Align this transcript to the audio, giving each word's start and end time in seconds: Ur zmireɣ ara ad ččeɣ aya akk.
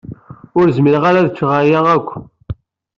Ur 0.59 0.67
zmireɣ 0.77 1.03
ara 1.09 1.19
ad 1.21 1.29
ččeɣ 1.33 1.51
aya 1.61 1.79
akk. 1.95 2.09